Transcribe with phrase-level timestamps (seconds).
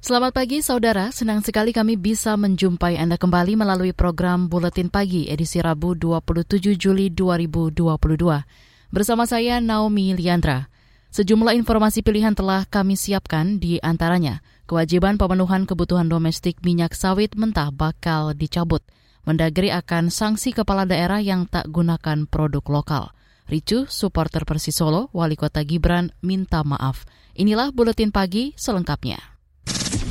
[0.00, 5.60] Selamat pagi saudara, senang sekali kami bisa menjumpai Anda kembali melalui program Buletin Pagi edisi
[5.60, 8.96] Rabu 27 Juli 2022.
[8.96, 10.72] Bersama saya Naomi Liandra.
[11.12, 17.68] Sejumlah informasi pilihan telah kami siapkan di antaranya kewajiban pemenuhan kebutuhan domestik minyak sawit mentah
[17.68, 18.80] bakal dicabut.
[19.28, 23.04] Mendagri akan sanksi kepala daerah yang tak gunakan produk lokal.
[23.52, 27.04] Ricu, supporter Persis Solo, Wali Kota Gibran, minta maaf.
[27.36, 29.39] Inilah Buletin Pagi selengkapnya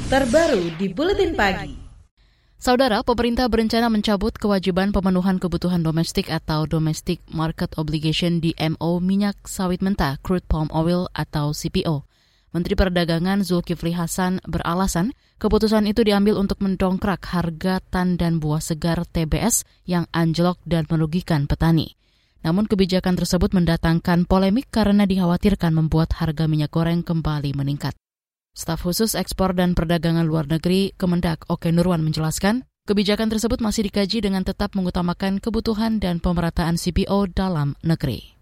[0.10, 1.70] terbaru di Buletin Pagi.
[2.58, 9.86] Saudara, pemerintah berencana mencabut kewajiban pemenuhan kebutuhan domestik atau Domestic Market Obligation DMO minyak sawit
[9.86, 12.10] mentah crude palm oil atau CPO.
[12.50, 19.06] Menteri Perdagangan Zulkifli Hasan beralasan keputusan itu diambil untuk mendongkrak harga tan dan buah segar
[19.06, 21.94] TBS yang anjlok dan merugikan petani.
[22.42, 27.94] Namun kebijakan tersebut mendatangkan polemik karena dikhawatirkan membuat harga minyak goreng kembali meningkat.
[28.60, 34.20] Staf khusus ekspor dan perdagangan luar negeri Kemendak Oke Nurwan menjelaskan, kebijakan tersebut masih dikaji
[34.20, 38.36] dengan tetap mengutamakan kebutuhan dan pemerataan CPO dalam negeri.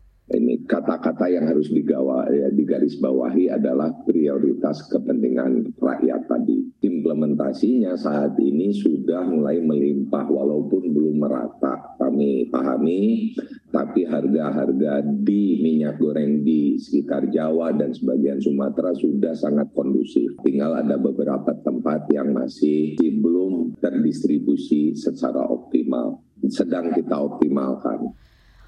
[0.67, 2.06] Kata-kata yang harus digawa,
[2.37, 6.69] ya, digarisbawahi adalah prioritas kepentingan rakyat tadi.
[6.85, 11.97] Implementasinya saat ini sudah mulai melimpah walaupun belum merata.
[11.97, 13.33] Kami pahami,
[13.73, 20.37] tapi harga-harga di minyak goreng di sekitar Jawa dan sebagian Sumatera sudah sangat kondusif.
[20.45, 26.21] Tinggal ada beberapa tempat yang masih belum terdistribusi secara optimal.
[26.47, 28.13] Sedang kita optimalkan.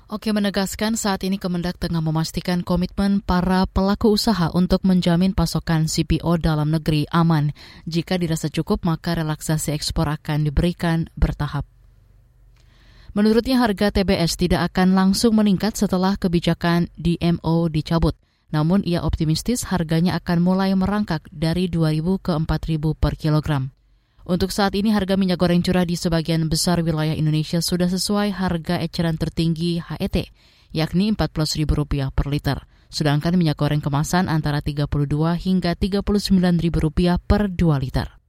[0.09, 6.41] Oke menegaskan saat ini Kemendak tengah memastikan komitmen para pelaku usaha untuk menjamin pasokan CPO
[6.41, 7.53] dalam negeri aman.
[7.85, 11.61] Jika dirasa cukup, maka relaksasi ekspor akan diberikan bertahap.
[13.13, 18.17] Menurutnya harga TBS tidak akan langsung meningkat setelah kebijakan DMO dicabut.
[18.49, 23.69] Namun ia optimistis harganya akan mulai merangkak dari 2.000 ke 4.000 per kilogram.
[24.29, 28.77] Untuk saat ini harga minyak goreng curah di sebagian besar wilayah Indonesia sudah sesuai harga
[28.77, 30.29] eceran tertinggi HET,
[30.69, 32.61] yakni Rp14.000 per liter.
[32.93, 38.21] Sedangkan minyak goreng kemasan antara Rp32 hingga Rp39.000 per 2 liter.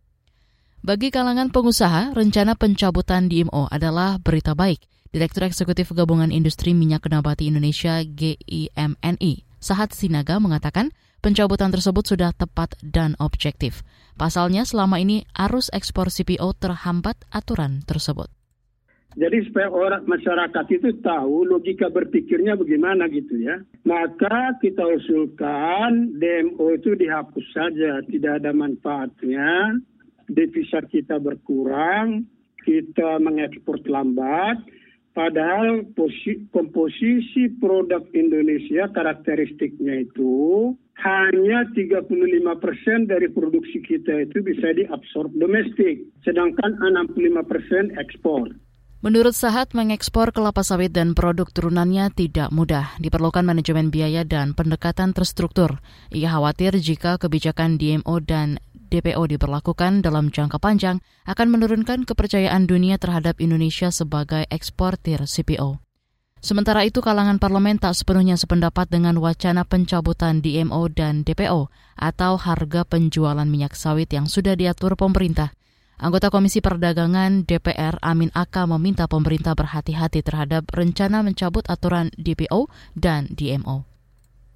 [0.81, 4.81] Bagi kalangan pengusaha, rencana pencabutan DMO adalah berita baik.
[5.13, 12.77] Direktur Eksekutif Gabungan Industri Minyak Nabati Indonesia GIMNI, Sahat Sinaga mengatakan pencabutan tersebut sudah tepat
[12.83, 13.85] dan objektif.
[14.21, 18.29] Pasalnya selama ini arus ekspor CPO terhambat aturan tersebut.
[19.19, 23.59] Jadi supaya orang masyarakat itu tahu logika berpikirnya bagaimana gitu ya.
[23.83, 29.83] Maka kita usulkan DMO itu dihapus saja, tidak ada manfaatnya.
[30.31, 32.23] Devisa kita berkurang,
[32.63, 34.63] kita mengekspor lambat,
[35.11, 35.91] padahal
[36.55, 40.71] komposisi produk Indonesia karakteristiknya itu
[41.01, 42.13] hanya 35
[42.61, 48.53] persen dari produksi kita itu bisa diabsorb domestik, sedangkan 65 persen ekspor.
[49.01, 52.93] Menurut Sahat, mengekspor kelapa sawit dan produk turunannya tidak mudah.
[53.01, 55.81] Diperlukan manajemen biaya dan pendekatan terstruktur.
[56.13, 58.61] Ia khawatir jika kebijakan DMO dan
[58.93, 65.90] DPO diberlakukan dalam jangka panjang akan menurunkan kepercayaan dunia terhadap Indonesia sebagai eksportir CPO.
[66.41, 71.69] Sementara itu, kalangan parlemen tak sepenuhnya sependapat dengan wacana pencabutan DMO dan DPO
[72.01, 75.53] atau harga penjualan minyak sawit yang sudah diatur pemerintah.
[76.01, 83.29] Anggota Komisi Perdagangan DPR Amin Aka meminta pemerintah berhati-hati terhadap rencana mencabut aturan DPO dan
[83.29, 83.91] DMO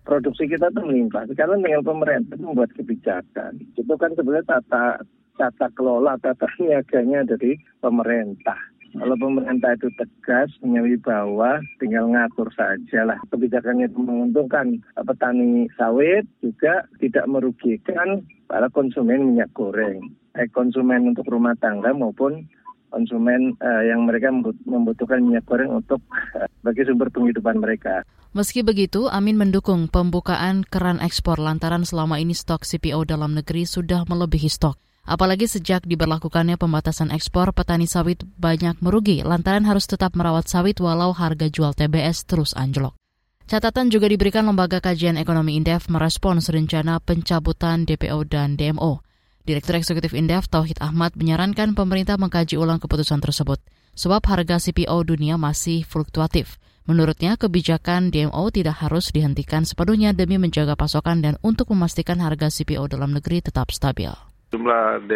[0.05, 1.25] produksi kita itu melimpah.
[1.27, 3.57] Sekarang tinggal pemerintah membuat kebijakan.
[3.75, 5.01] Itu kan sebenarnya tata
[5.35, 8.61] tata kelola, tata niaganya dari pemerintah.
[8.95, 10.55] Kalau pemerintah itu tegas,
[11.03, 13.19] bahwa tinggal ngatur saja lah.
[13.29, 19.99] Kebijakannya itu menguntungkan petani sawit, juga tidak merugikan para konsumen minyak goreng.
[20.35, 22.47] Baik konsumen untuk rumah tangga maupun
[22.95, 24.31] konsumen uh, yang mereka
[24.63, 25.99] membutuhkan minyak goreng untuk
[26.39, 28.07] uh, bagi sumber penghidupan mereka.
[28.35, 34.07] Meski begitu, Amin mendukung pembukaan keran ekspor lantaran selama ini stok CPO dalam negeri sudah
[34.07, 34.79] melebihi stok.
[35.05, 41.13] Apalagi sejak diberlakukannya pembatasan ekspor, petani sawit banyak merugi lantaran harus tetap merawat sawit walau
[41.13, 42.97] harga jual TBS terus anjlok.
[43.45, 49.05] Catatan juga diberikan Lembaga Kajian Ekonomi Indef merespons rencana pencabutan DPO dan DMO.
[49.45, 53.61] Direktur Eksekutif Indef Tauhid Ahmad menyarankan pemerintah mengkaji ulang keputusan tersebut,
[53.93, 56.57] sebab harga CPO dunia masih fluktuatif.
[56.89, 62.89] Menurutnya, kebijakan DMO tidak harus dihentikan sepenuhnya demi menjaga pasokan dan untuk memastikan harga CPO
[62.89, 65.11] dalam negeri tetap stabil jumlah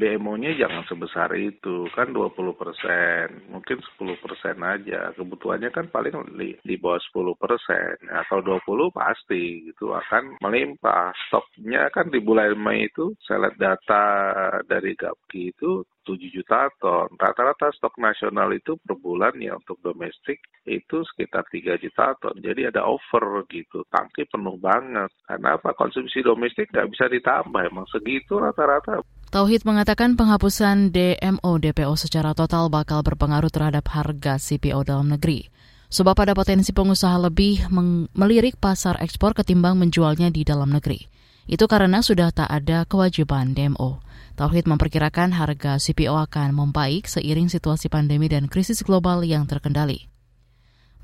[0.00, 1.84] DMO-nya jangan sebesar itu.
[1.92, 5.12] Kan 20 persen mungkin 10 persen aja.
[5.12, 8.00] Kebutuhannya kan paling di, di bawah 10 persen.
[8.08, 11.12] Atau 20 pasti itu akan melimpah.
[11.28, 14.04] Stoknya kan di bulan Mei itu saya lihat data
[14.64, 17.08] dari GAPKI itu 7 juta ton.
[17.16, 22.36] Rata-rata stok nasional itu per bulan ya untuk domestik itu sekitar 3 juta ton.
[22.38, 25.10] Jadi ada over gitu, tangki penuh banget.
[25.24, 25.72] Karena apa?
[25.74, 29.00] Konsumsi domestik nggak bisa ditambah, emang segitu rata-rata.
[29.34, 35.50] Tauhid mengatakan penghapusan DMO DPO secara total bakal berpengaruh terhadap harga CPO dalam negeri.
[35.90, 37.66] Sebab ada potensi pengusaha lebih
[38.14, 41.06] melirik pasar ekspor ketimbang menjualnya di dalam negeri.
[41.44, 44.00] Itu karena sudah tak ada kewajiban DMO.
[44.34, 50.10] Tauhid memperkirakan harga CPO akan membaik seiring situasi pandemi dan krisis global yang terkendali.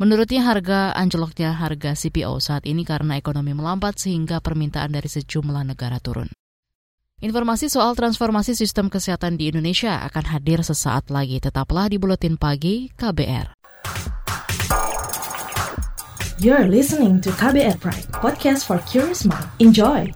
[0.01, 6.01] Menurutnya harga anjloknya harga CPO saat ini karena ekonomi melambat sehingga permintaan dari sejumlah negara
[6.01, 6.33] turun.
[7.21, 11.37] Informasi soal transformasi sistem kesehatan di Indonesia akan hadir sesaat lagi.
[11.37, 13.61] Tetaplah di Buletin Pagi KBR.
[16.41, 19.45] You're listening to KBR Pride, podcast for curious mind.
[19.61, 20.09] Enjoy!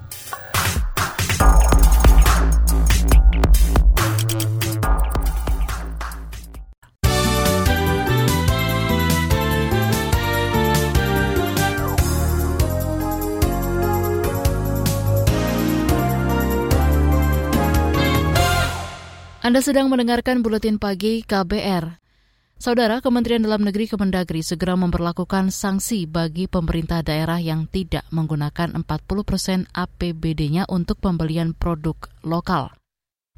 [19.45, 22.01] Anda sedang mendengarkan buletin pagi KBR.
[22.57, 28.89] Saudara Kementerian Dalam Negeri Kemendagri segera memperlakukan sanksi bagi pemerintah daerah yang tidak menggunakan 40
[29.21, 31.93] persen APBD-nya untuk pembelian produk
[32.25, 32.73] lokal.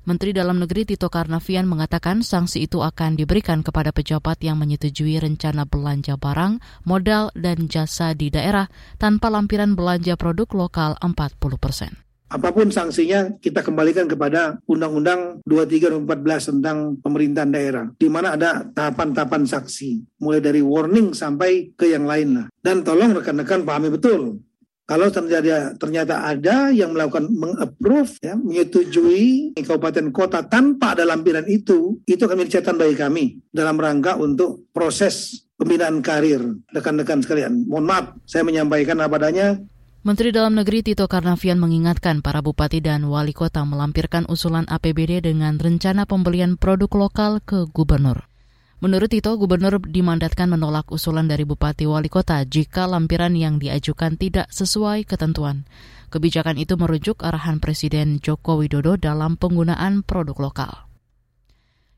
[0.06, 5.66] Menteri Dalam Negeri Tito Karnavian mengatakan sanksi itu akan diberikan kepada pejabat yang menyetujui rencana
[5.66, 8.70] belanja barang, modal, dan jasa di daerah
[9.02, 12.05] tanpa lampiran belanja produk lokal 40 persen.
[12.26, 18.66] Apa pun sanksinya kita kembalikan kepada Undang-Undang 23 14 tentang pemerintahan daerah di mana ada
[18.66, 22.46] tahapan-tahapan saksi mulai dari warning sampai ke yang lain lah.
[22.58, 24.42] Dan tolong rekan-rekan pahami betul
[24.86, 31.98] kalau ternyata ternyata ada yang melakukan mengapprove ya, menyetujui kabupaten kota tanpa ada lampiran itu,
[32.06, 36.38] itu akan menjadi catatan bagi kami dalam rangka untuk proses pembinaan karir
[36.70, 37.66] rekan-rekan sekalian.
[37.66, 39.58] Mohon maaf, saya menyampaikan apa adanya
[40.06, 45.58] Menteri Dalam Negeri Tito Karnavian mengingatkan para bupati dan wali kota melampirkan usulan APBD dengan
[45.58, 48.30] rencana pembelian produk lokal ke gubernur.
[48.78, 54.46] Menurut Tito, gubernur dimandatkan menolak usulan dari bupati wali kota jika lampiran yang diajukan tidak
[54.54, 55.66] sesuai ketentuan.
[56.14, 60.86] Kebijakan itu merujuk arahan Presiden Joko Widodo dalam penggunaan produk lokal.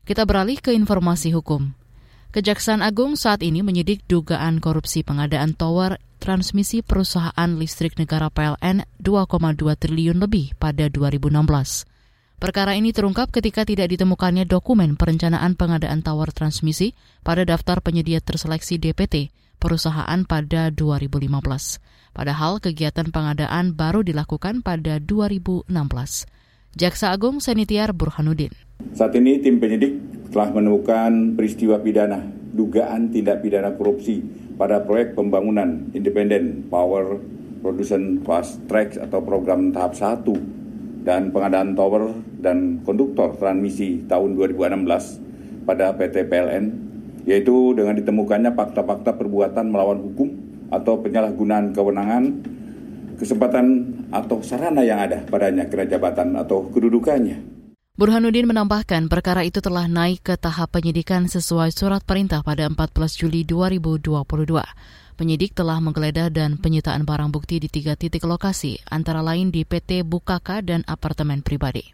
[0.09, 1.77] Kita beralih ke informasi hukum.
[2.33, 9.55] Kejaksaan Agung saat ini menyidik dugaan korupsi pengadaan tower transmisi perusahaan listrik negara PLN 2,2
[9.79, 11.87] triliun lebih pada 2016.
[12.39, 18.79] Perkara ini terungkap ketika tidak ditemukannya dokumen perencanaan pengadaan tower transmisi pada daftar penyedia terseleksi
[18.79, 21.35] DPT perusahaan pada 2015.
[22.15, 25.67] Padahal kegiatan pengadaan baru dilakukan pada 2016.
[26.79, 28.55] Jaksa Agung Senitiar Burhanuddin.
[28.95, 29.99] Saat ini tim penyidik
[30.31, 34.23] telah menemukan peristiwa pidana dugaan tindak pidana korupsi
[34.57, 37.21] pada proyek pembangunan independen power
[37.61, 40.23] production fast track atau program tahap 1
[41.03, 46.65] dan pengadaan tower dan konduktor transmisi tahun 2016 pada PT PLN
[47.27, 50.29] yaitu dengan ditemukannya fakta-fakta perbuatan melawan hukum
[50.71, 52.23] atau penyalahgunaan kewenangan
[53.19, 53.65] kesempatan
[54.09, 57.58] atau sarana yang ada padanya kira jabatan atau kedudukannya
[57.99, 63.43] Burhanuddin menambahkan perkara itu telah naik ke tahap penyidikan sesuai surat perintah pada 14 Juli
[63.43, 64.23] 2022.
[65.19, 70.07] Penyidik telah menggeledah dan penyitaan barang bukti di tiga titik lokasi, antara lain di PT
[70.07, 71.91] Bukaka dan apartemen pribadi.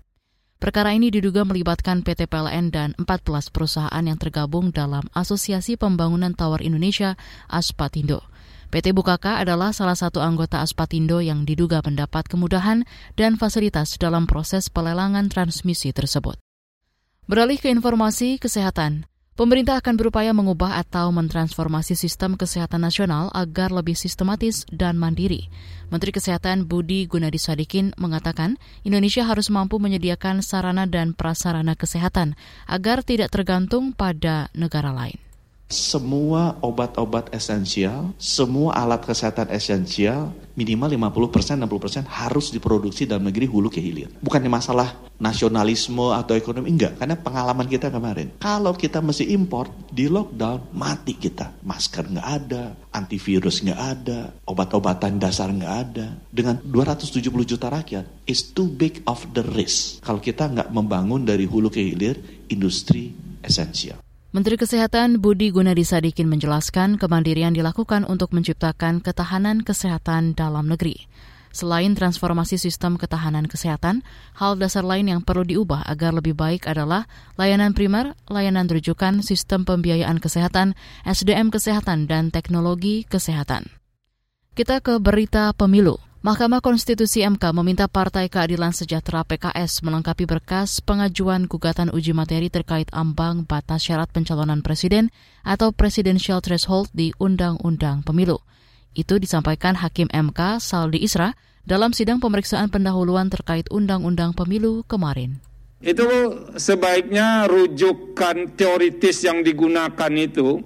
[0.62, 6.62] Perkara ini diduga melibatkan PT PLN dan 14 perusahaan yang tergabung dalam Asosiasi Pembangunan Tower
[6.62, 7.18] Indonesia,
[7.50, 8.35] Aspatindo.
[8.76, 12.84] PT Bukaka adalah salah satu anggota Aspatindo yang diduga mendapat kemudahan
[13.16, 16.36] dan fasilitas dalam proses pelelangan transmisi tersebut.
[17.24, 19.08] Beralih ke informasi kesehatan.
[19.40, 25.48] Pemerintah akan berupaya mengubah atau mentransformasi sistem kesehatan nasional agar lebih sistematis dan mandiri.
[25.88, 32.36] Menteri Kesehatan Budi Gunadi Sadikin mengatakan Indonesia harus mampu menyediakan sarana dan prasarana kesehatan
[32.68, 35.25] agar tidak tergantung pada negara lain
[35.66, 43.68] semua obat-obat esensial, semua alat kesehatan esensial minimal 50% 60% harus diproduksi dalam negeri hulu
[43.68, 44.14] ke hilir.
[44.22, 48.38] Bukannya masalah nasionalisme atau ekonomi enggak, karena pengalaman kita kemarin.
[48.40, 51.60] Kalau kita mesti import di lockdown mati kita.
[51.66, 56.08] Masker nggak ada, antivirus nggak ada, obat-obatan dasar nggak ada.
[56.30, 60.00] Dengan 270 juta rakyat, is too big of the risk.
[60.06, 62.16] Kalau kita nggak membangun dari hulu ke hilir
[62.48, 63.12] industri
[63.44, 64.06] esensial.
[64.36, 71.08] Menteri Kesehatan Budi Gunadi Sadikin menjelaskan kemandirian dilakukan untuk menciptakan ketahanan kesehatan dalam negeri.
[71.56, 74.04] Selain transformasi sistem ketahanan kesehatan,
[74.36, 77.08] hal dasar lain yang perlu diubah agar lebih baik adalah
[77.40, 80.76] layanan primer, layanan rujukan, sistem pembiayaan kesehatan,
[81.08, 83.72] SDM kesehatan, dan teknologi kesehatan.
[84.52, 85.96] Kita ke berita pemilu.
[86.26, 92.90] Mahkamah Konstitusi MK meminta Partai Keadilan Sejahtera PKS melengkapi berkas pengajuan gugatan uji materi terkait
[92.98, 95.14] ambang batas syarat pencalonan presiden
[95.46, 98.42] atau presidential threshold di Undang-Undang Pemilu.
[98.98, 105.38] Itu disampaikan Hakim MK Saldi Isra dalam sidang pemeriksaan pendahuluan terkait Undang-Undang Pemilu kemarin.
[105.78, 106.10] Itu
[106.58, 110.58] sebaiknya rujukan teoritis yang digunakan itu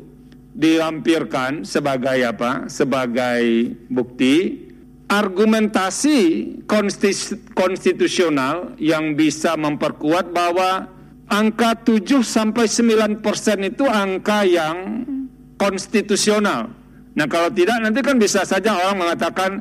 [0.55, 2.71] dilampirkan sebagai apa?
[2.71, 4.68] Sebagai bukti
[5.09, 6.17] argumentasi
[7.57, 10.85] konstitusional yang bisa memperkuat bahwa
[11.25, 15.05] angka 7 sampai 9 persen itu angka yang
[15.57, 16.69] konstitusional.
[17.17, 19.51] Nah kalau tidak nanti kan bisa saja orang mengatakan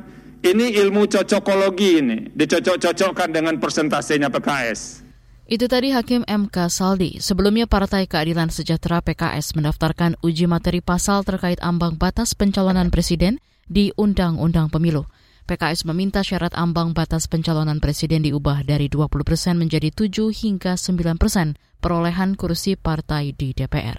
[0.45, 5.09] ini ilmu cocokologi ini dicocok-cocokkan dengan persentasenya PKS.
[5.49, 7.17] Itu tadi Hakim MK Saldi.
[7.17, 13.89] Sebelumnya Partai Keadilan Sejahtera PKS mendaftarkan uji materi pasal terkait ambang batas pencalonan presiden di
[13.97, 15.09] Undang-Undang Pemilu.
[15.49, 21.17] PKS meminta syarat ambang batas pencalonan presiden diubah dari 20 persen menjadi 7 hingga 9
[21.17, 23.97] persen perolehan kursi partai di DPR.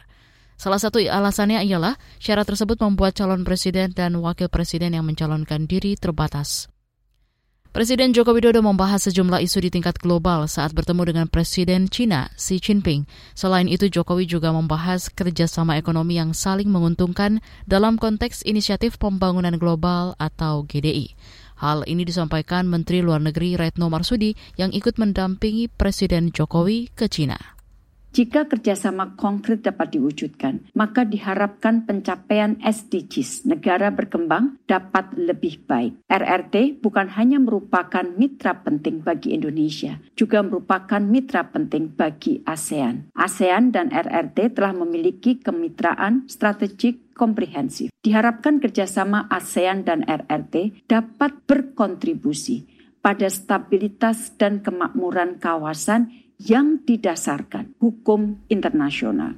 [0.54, 5.99] Salah satu alasannya ialah syarat tersebut membuat calon presiden dan wakil presiden yang mencalonkan diri
[5.99, 6.71] terbatas.
[7.71, 12.59] Presiden Joko Widodo membahas sejumlah isu di tingkat global saat bertemu dengan Presiden China Xi
[12.59, 13.07] Jinping.
[13.38, 17.38] Selain itu, Jokowi juga membahas kerjasama ekonomi yang saling menguntungkan
[17.71, 21.14] dalam konteks inisiatif pembangunan global atau GDI.
[21.61, 27.37] Hal ini disampaikan Menteri Luar Negeri Retno Marsudi yang ikut mendampingi Presiden Jokowi ke China.
[28.11, 35.95] Jika kerjasama konkret dapat diwujudkan, maka diharapkan pencapaian SDGs negara berkembang dapat lebih baik.
[36.11, 43.14] RRT bukan hanya merupakan mitra penting bagi Indonesia, juga merupakan mitra penting bagi ASEAN.
[43.14, 47.92] ASEAN dan RRT telah memiliki kemitraan strategik komprehensif.
[48.00, 52.64] Diharapkan kerjasama ASEAN dan RRT dapat berkontribusi
[53.04, 56.08] pada stabilitas dan kemakmuran kawasan
[56.40, 59.36] yang didasarkan hukum internasional.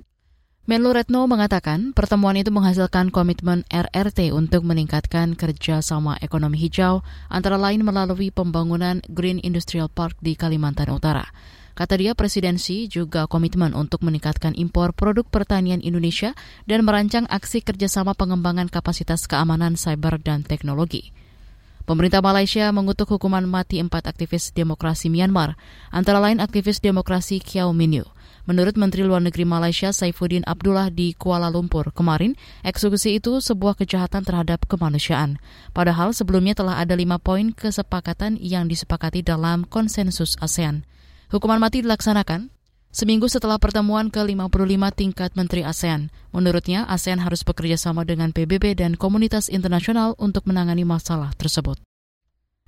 [0.62, 7.82] Menlu Retno mengatakan pertemuan itu menghasilkan komitmen RRT untuk meningkatkan kerjasama ekonomi hijau, antara lain
[7.82, 11.26] melalui pembangunan Green Industrial Park di Kalimantan Utara.
[11.72, 16.36] Kata dia, presidensi juga komitmen untuk meningkatkan impor produk pertanian Indonesia
[16.68, 21.16] dan merancang aksi kerjasama pengembangan kapasitas keamanan cyber dan teknologi.
[21.82, 25.58] Pemerintah Malaysia mengutuk hukuman mati empat aktivis demokrasi Myanmar,
[25.90, 28.06] antara lain aktivis demokrasi Kiau Minyu.
[28.42, 32.34] Menurut Menteri Luar Negeri Malaysia Saifuddin Abdullah di Kuala Lumpur kemarin,
[32.66, 35.38] eksekusi itu sebuah kejahatan terhadap kemanusiaan.
[35.70, 40.82] Padahal sebelumnya telah ada lima poin kesepakatan yang disepakati dalam konsensus ASEAN.
[41.32, 42.52] Hukuman mati dilaksanakan
[42.92, 49.00] Seminggu setelah pertemuan ke-55 tingkat Menteri ASEAN, menurutnya ASEAN harus bekerja sama dengan PBB dan
[49.00, 51.80] komunitas internasional untuk menangani masalah tersebut.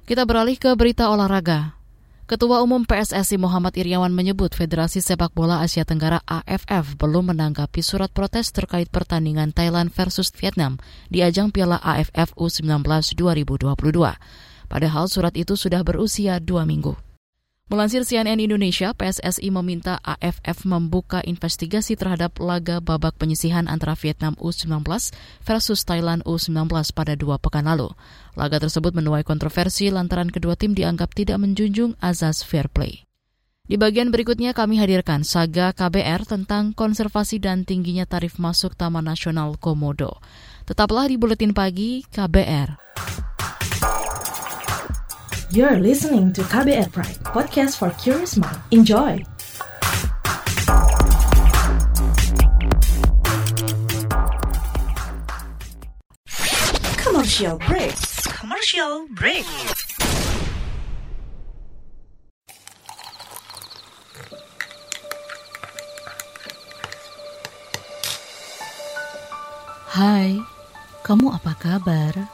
[0.08, 1.76] Kita beralih ke berita olahraga.
[2.24, 8.08] Ketua Umum PSSI Muhammad Iriawan menyebut Federasi Sepak Bola Asia Tenggara AFF belum menanggapi surat
[8.08, 10.80] protes terkait pertandingan Thailand versus Vietnam
[11.12, 12.80] di ajang Piala AFF U19
[13.12, 13.76] 2022.
[14.72, 17.13] Padahal surat itu sudah berusia dua minggu.
[17.64, 24.84] Melansir CNN Indonesia, PSSI meminta AFF membuka investigasi terhadap laga babak penyisihan antara Vietnam U19
[25.40, 27.88] versus Thailand U19 pada dua pekan lalu.
[28.36, 33.08] Laga tersebut menuai kontroversi lantaran kedua tim dianggap tidak menjunjung azas fair play.
[33.64, 39.56] Di bagian berikutnya kami hadirkan saga KBR tentang konservasi dan tingginya tarif masuk Taman Nasional
[39.56, 40.20] Komodo.
[40.68, 42.93] Tetaplah di Buletin Pagi KBR.
[45.54, 48.58] You're listening to KBR Pride, podcast for curious mind.
[48.74, 49.22] Enjoy!
[56.98, 57.94] Commercial break.
[58.34, 59.46] Commercial break.
[69.94, 70.34] Hai,
[71.06, 72.33] kamu apa kabar?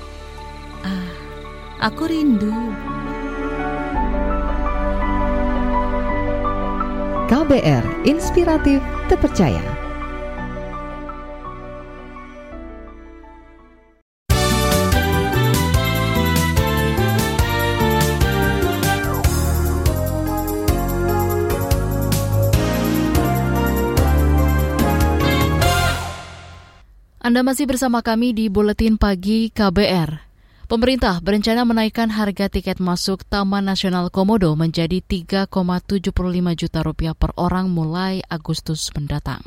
[0.81, 1.11] Ah,
[1.77, 2.53] aku rindu.
[7.31, 9.63] KBR Inspiratif Terpercaya.
[27.21, 30.30] Anda masih bersama kami di Buletin Pagi KBR.
[30.71, 35.51] Pemerintah berencana menaikkan harga tiket masuk Taman Nasional Komodo menjadi 3,75
[36.55, 39.43] juta rupiah per orang mulai Agustus mendatang.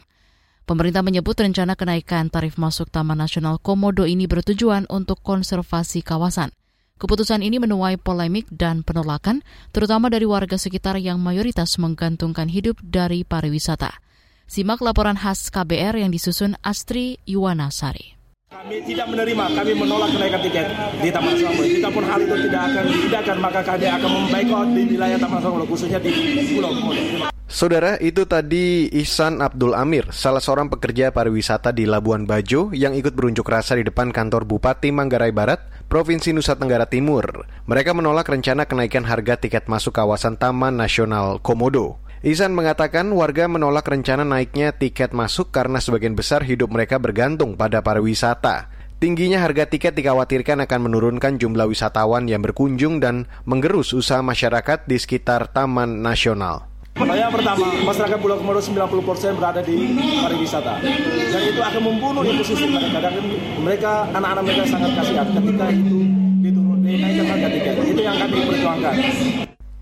[0.69, 6.53] Pemerintah menyebut rencana kenaikan tarif masuk Taman Nasional Komodo ini bertujuan untuk konservasi kawasan.
[7.01, 9.41] Keputusan ini menuai polemik dan penolakan,
[9.73, 13.97] terutama dari warga sekitar yang mayoritas menggantungkan hidup dari pariwisata.
[14.45, 18.24] Simak laporan khas KBR yang disusun Astri Yuwanasari.
[18.55, 20.67] Kami tidak menerima, kami menolak kenaikan tiket
[21.03, 21.67] di Taman Nasional.
[21.67, 25.99] Jikapun hal itu tidak akan diindahkan, maka kami akan membaikot di wilayah Taman Nasional, khususnya
[25.99, 26.11] di
[26.55, 27.03] Pulau Komodo.
[27.51, 33.19] Saudara, itu tadi Ihsan Abdul Amir, salah seorang pekerja pariwisata di Labuan Bajo yang ikut
[33.19, 35.59] berunjuk rasa di depan kantor Bupati Manggarai Barat,
[35.91, 37.51] Provinsi Nusa Tenggara Timur.
[37.67, 42.04] Mereka menolak rencana kenaikan harga tiket masuk kawasan Taman Nasional Komodo.
[42.25, 47.85] Ihsan mengatakan warga menolak rencana naiknya tiket masuk karena sebagian besar hidup mereka bergantung pada
[47.85, 48.73] pariwisata.
[48.97, 54.97] Tingginya harga tiket dikhawatirkan akan menurunkan jumlah wisatawan yang berkunjung dan menggerus usaha masyarakat di
[54.97, 56.65] sekitar Taman Nasional.
[56.97, 59.93] Yang pertama, masyarakat Pulau Komodo 90% berada di
[60.25, 60.81] pariwisata.
[61.29, 62.73] Dan itu akan membunuh ekosistem.
[62.73, 63.21] Dan
[63.61, 66.09] mereka, anak-anak mereka sangat kasihan ketika itu
[66.41, 67.75] diturun, dinaikkan harga tiket.
[67.85, 68.95] Itu yang kami perjuangkan.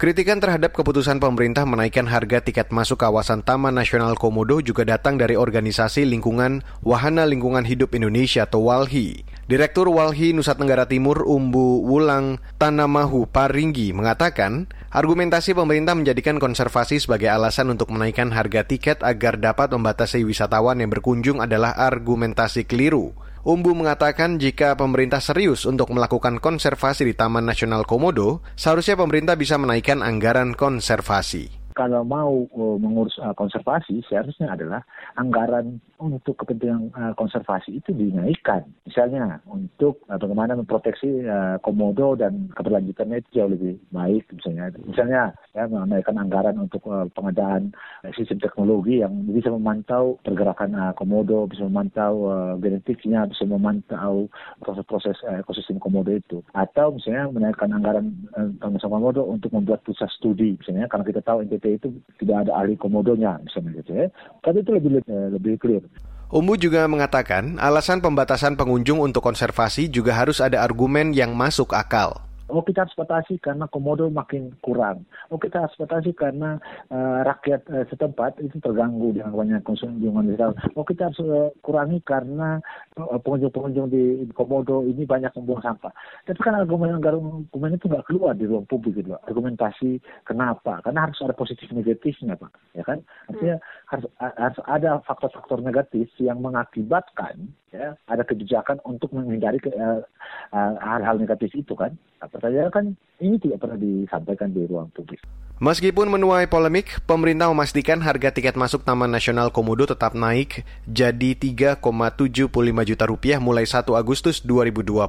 [0.03, 5.39] Kritikan terhadap keputusan pemerintah menaikkan harga tiket masuk kawasan Taman Nasional Komodo juga datang dari
[5.39, 9.23] organisasi lingkungan Wahana Lingkungan Hidup Indonesia atau WALHI.
[9.47, 17.31] Direktur WALHI Nusa Tenggara Timur Umbu Wulang Tanamahu Paringgi mengatakan, argumentasi pemerintah menjadikan konservasi sebagai
[17.31, 23.15] alasan untuk menaikkan harga tiket agar dapat membatasi wisatawan yang berkunjung adalah argumentasi keliru.
[23.43, 29.59] Umbu mengatakan jika pemerintah serius untuk melakukan konservasi di Taman Nasional Komodo, seharusnya pemerintah bisa
[29.59, 31.51] menaikkan anggaran konservasi.
[31.75, 34.87] Kalau mau uh, mengurus uh, konservasi, seharusnya adalah
[35.19, 38.67] anggaran untuk kepentingan uh, konservasi itu dinaikkan.
[38.83, 44.27] Misalnya untuk uh, bagaimana memproteksi uh, komodo dan keberlanjutannya itu jauh lebih baik.
[44.35, 45.23] Misalnya, misalnya
[45.55, 47.71] ya menaikkan anggaran untuk uh, pengadaan
[48.03, 54.27] uh, sistem teknologi yang bisa memantau pergerakan uh, komodo, bisa memantau uh, genetiknya, bisa memantau
[54.59, 56.43] proses-proses uh, ekosistem komodo itu.
[56.59, 58.51] Atau misalnya menaikkan anggaran uh,
[58.83, 61.89] komodo untuk membuat pusat studi, misalnya karena kita tahu NTT itu
[62.19, 64.07] tidak ada ahli komodonya, misalnya gitu ya.
[64.43, 65.85] Kan itu lebih lebih clear.
[66.33, 72.32] Umbu juga mengatakan alasan pembatasan pengunjung untuk konservasi juga harus ada argumen yang masuk akal.
[72.53, 75.09] Oh kita batasi karena komodo makin kurang.
[75.33, 76.61] Oh kita batasi karena
[76.93, 80.61] uh, rakyat uh, setempat itu terganggu dengan banyak kunjungan wisatawan.
[80.77, 82.61] Oh kita harus uh, kurangi karena
[82.93, 85.97] pengunjung-pengunjung uh, di, komodo ini banyak membuang sampah.
[86.29, 89.17] Tapi kan argumen argumen itu nggak keluar di ruang publik gitu.
[89.25, 90.85] Argumentasi kenapa?
[90.85, 92.53] Karena harus ada positif negatifnya pak.
[92.77, 93.01] Ya kan?
[93.33, 93.67] Artinya hmm.
[93.89, 101.21] harus harus ada faktor-faktor negatif yang mengakibatkan ya ada kebijakan untuk menghindari hal-hal uh, uh,
[101.21, 101.97] negatif itu kan.
[102.21, 102.85] Nah, pertanyaan kan
[103.19, 105.19] ini tidak pernah disampaikan di ruang publik.
[105.63, 112.51] Meskipun menuai polemik, pemerintah memastikan harga tiket masuk Taman Nasional Komodo tetap naik jadi 3,75
[112.83, 115.07] juta rupiah mulai 1 Agustus 2022.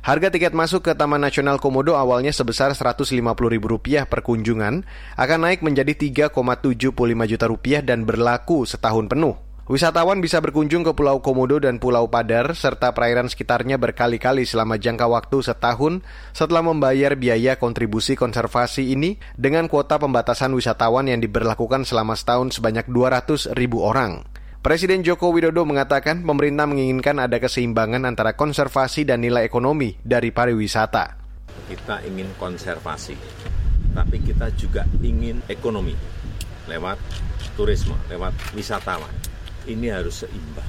[0.00, 4.82] Harga tiket masuk ke Taman Nasional Komodo awalnya sebesar Rp150.000 per kunjungan,
[5.14, 5.92] akan naik menjadi
[6.32, 6.90] 3,75
[7.30, 9.49] juta rupiah dan berlaku setahun penuh.
[9.70, 15.06] Wisatawan bisa berkunjung ke Pulau Komodo dan Pulau Padar serta perairan sekitarnya berkali-kali selama jangka
[15.06, 16.02] waktu setahun
[16.34, 22.90] setelah membayar biaya kontribusi konservasi ini dengan kuota pembatasan wisatawan yang diberlakukan selama setahun sebanyak
[22.90, 24.26] 200 ribu orang.
[24.58, 31.14] Presiden Joko Widodo mengatakan pemerintah menginginkan ada keseimbangan antara konservasi dan nilai ekonomi dari pariwisata.
[31.70, 33.14] Kita ingin konservasi,
[33.94, 35.94] tapi kita juga ingin ekonomi
[36.66, 36.98] lewat
[37.54, 39.29] turisme, lewat wisatawan.
[39.70, 40.66] Ini harus seimbang.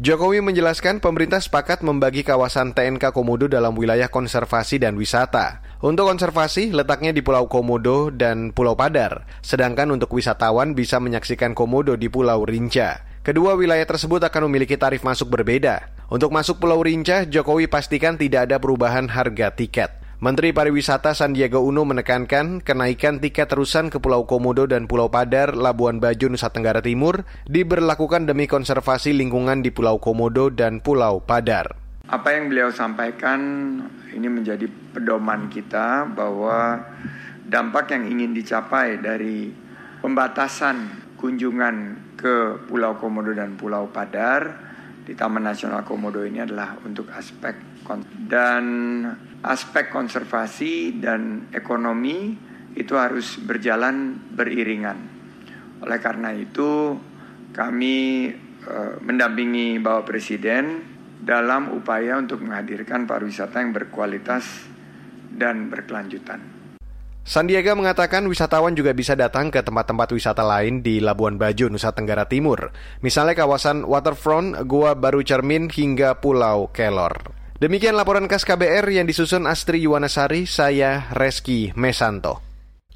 [0.00, 5.60] Jokowi menjelaskan pemerintah sepakat membagi kawasan TNK Komodo dalam wilayah konservasi dan wisata.
[5.84, 12.00] Untuk konservasi, letaknya di Pulau Komodo dan Pulau Padar, sedangkan untuk wisatawan bisa menyaksikan Komodo
[12.00, 13.04] di Pulau Rinca.
[13.20, 15.92] Kedua wilayah tersebut akan memiliki tarif masuk berbeda.
[16.08, 19.99] Untuk masuk Pulau Rinca, Jokowi pastikan tidak ada perubahan harga tiket.
[20.20, 25.96] Menteri Pariwisata Sandiaga Uno menekankan kenaikan tiket terusan ke Pulau Komodo dan Pulau Padar, Labuan
[25.96, 31.72] Bajo, Nusa Tenggara Timur diberlakukan demi konservasi lingkungan di Pulau Komodo dan Pulau Padar.
[32.12, 33.40] Apa yang beliau sampaikan
[34.12, 36.84] ini menjadi pedoman kita bahwa
[37.48, 39.48] dampak yang ingin dicapai dari
[40.04, 44.68] pembatasan kunjungan ke Pulau Komodo dan Pulau Padar
[45.00, 47.56] di Taman Nasional Komodo ini adalah untuk aspek
[48.28, 48.64] dan
[49.40, 52.36] aspek konservasi dan ekonomi
[52.76, 54.98] itu harus berjalan beriringan.
[55.80, 56.94] Oleh karena itu
[57.56, 58.28] kami
[58.62, 60.84] e, mendampingi Bapak Presiden
[61.20, 64.44] dalam upaya untuk menghadirkan pariwisata yang berkualitas
[65.32, 66.60] dan berkelanjutan.
[67.20, 72.24] Sandiaga mengatakan wisatawan juga bisa datang ke tempat-tempat wisata lain di Labuan Bajo, Nusa Tenggara
[72.26, 72.72] Timur.
[73.04, 77.39] Misalnya kawasan waterfront, Gua Baru Cermin, hingga Pulau Kelor.
[77.60, 82.40] Demikian laporan khas KBR yang disusun Astri Yuwanasari, saya Reski Mesanto.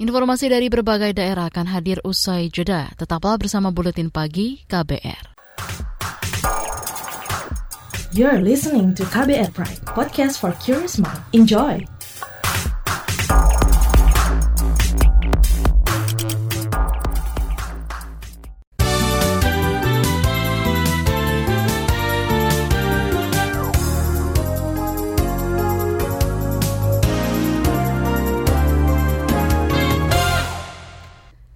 [0.00, 2.88] Informasi dari berbagai daerah akan hadir usai jeda.
[2.96, 5.36] Tetaplah bersama Buletin Pagi KBR.
[8.16, 11.20] You're listening to KBR Pride, podcast for curious mind.
[11.36, 11.84] Enjoy!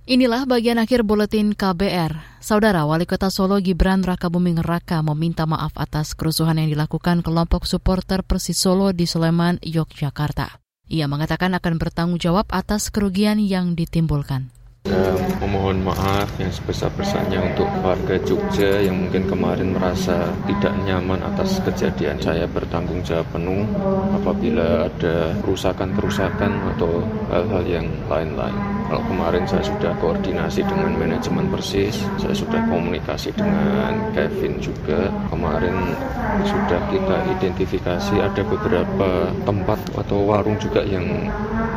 [0.09, 2.41] Inilah bagian akhir buletin KBR.
[2.41, 8.25] Saudara Wali Kota Solo Gibran Rakabuming Raka meminta maaf atas kerusuhan yang dilakukan kelompok supporter
[8.25, 10.65] Persis Solo di Sleman, Yogyakarta.
[10.89, 14.49] Ia mengatakan akan bertanggung jawab atas kerugian yang ditimbulkan.
[14.89, 21.61] Saya memohon maaf yang sebesar-besarnya untuk warga Jogja yang mungkin kemarin merasa tidak nyaman atas
[21.61, 22.17] kejadian.
[22.17, 23.69] Saya bertanggung jawab penuh
[24.17, 28.57] apabila ada kerusakan-kerusakan atau hal-hal yang lain-lain.
[28.89, 35.13] Kalau kemarin saya sudah koordinasi dengan manajemen Persis, saya sudah komunikasi dengan Kevin juga.
[35.29, 35.77] Kemarin
[36.49, 41.05] sudah kita identifikasi ada beberapa tempat atau warung juga yang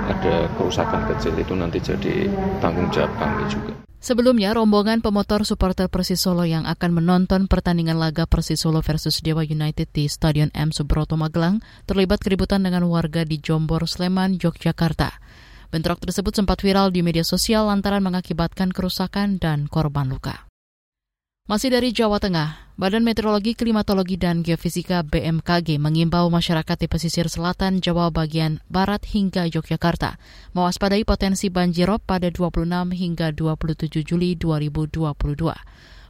[0.08, 2.30] ada kerusakan kecil itu nanti jadi
[2.62, 3.72] tanggung jawab kami juga.
[4.02, 9.46] Sebelumnya, rombongan pemotor supporter Persis Solo yang akan menonton pertandingan laga Persis Solo versus Dewa
[9.46, 15.22] United di Stadion M Subroto Magelang terlibat keributan dengan warga di Jombor, Sleman, Yogyakarta.
[15.70, 20.51] Bentrok tersebut sempat viral di media sosial lantaran mengakibatkan kerusakan dan korban luka.
[21.52, 27.84] Masih dari Jawa Tengah, Badan Meteorologi, Klimatologi, dan Geofisika BMKG mengimbau masyarakat di pesisir selatan
[27.84, 30.16] Jawa bagian barat hingga Yogyakarta
[30.56, 35.12] mewaspadai potensi banjirop pada 26 hingga 27 Juli 2022.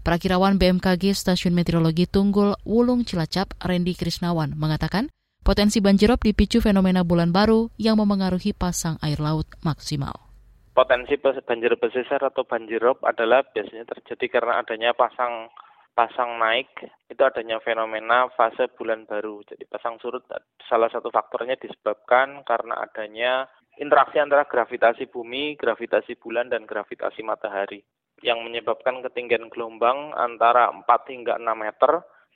[0.06, 5.10] Perakirawan BMKG Stasiun Meteorologi Tunggul Wulung Cilacap, Randy Krisnawan, mengatakan
[5.42, 10.31] potensi banjirop dipicu fenomena bulan baru yang memengaruhi pasang air laut maksimal
[10.72, 15.52] potensi banjir pesisir atau banjirop adalah biasanya terjadi karena adanya pasang
[15.92, 16.72] pasang naik
[17.12, 19.44] itu adanya fenomena fase bulan baru.
[19.44, 20.24] Jadi pasang surut
[20.66, 27.84] salah satu faktornya disebabkan karena adanya interaksi antara gravitasi bumi, gravitasi bulan dan gravitasi matahari
[28.22, 31.92] yang menyebabkan ketinggian gelombang antara 4 hingga 6 meter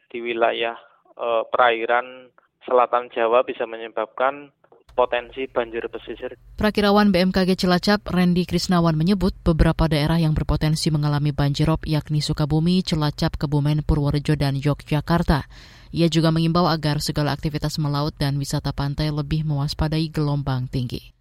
[0.10, 0.76] di wilayah
[1.14, 2.34] e, perairan
[2.66, 4.50] selatan Jawa bisa menyebabkan
[4.96, 6.40] potensi banjir pesisir.
[6.56, 13.36] Prakirawan BMKG Cilacap, Randy Krisnawan menyebut beberapa daerah yang berpotensi mengalami banjirop yakni Sukabumi, Cilacap,
[13.36, 15.46] Kebumen, Purworejo, dan Yogyakarta.
[15.96, 21.15] Ia juga mengimbau agar segala aktivitas melaut dan wisata pantai lebih mewaspadai gelombang tinggi.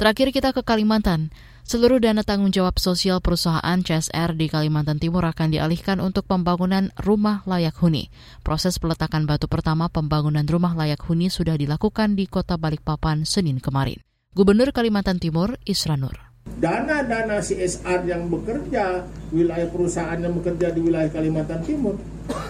[0.00, 1.28] Terakhir kita ke Kalimantan.
[1.62, 7.46] Seluruh dana tanggung jawab sosial perusahaan CSR di Kalimantan Timur akan dialihkan untuk pembangunan rumah
[7.46, 8.10] layak huni.
[8.42, 14.02] Proses peletakan batu pertama pembangunan rumah layak huni sudah dilakukan di kota Balikpapan Senin kemarin.
[14.34, 16.18] Gubernur Kalimantan Timur, Isra Nur.
[16.58, 21.94] Dana-dana CSR yang bekerja, wilayah perusahaan yang bekerja di wilayah Kalimantan Timur,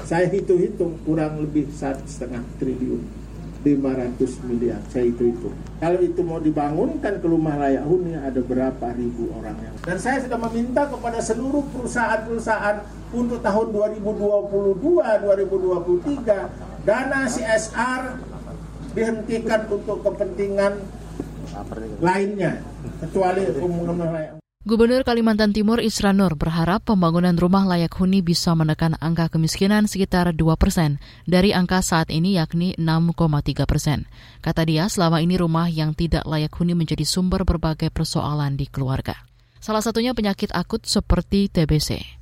[0.08, 3.21] saya hitung-hitung kurang lebih satu setengah triliun
[3.62, 4.82] 500 miliar.
[4.90, 5.50] Saya itu itu
[5.82, 10.22] kalau itu mau dibangunkan ke rumah layak huni ada berapa ribu orang yang dan saya
[10.22, 13.66] sudah meminta kepada seluruh perusahaan-perusahaan untuk tahun
[13.98, 18.02] 2022 2023 dana CSR
[18.94, 20.78] dihentikan untuk kepentingan
[21.98, 22.62] lainnya
[23.02, 28.94] kecuali pembangunan layak Gubernur Kalimantan Timur Isra Nur berharap pembangunan rumah layak huni bisa menekan
[29.02, 34.06] angka kemiskinan sekitar 2 persen dari angka saat ini yakni 6,3 persen.
[34.38, 39.18] Kata dia, selama ini rumah yang tidak layak huni menjadi sumber berbagai persoalan di keluarga.
[39.58, 42.21] Salah satunya penyakit akut seperti TBC.